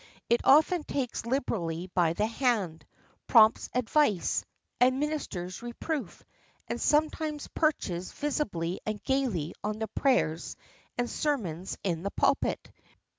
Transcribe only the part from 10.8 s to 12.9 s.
and sermons in the pulpit.